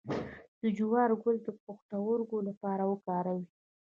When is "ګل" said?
1.21-1.37